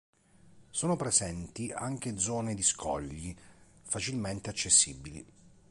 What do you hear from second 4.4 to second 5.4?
accessibili.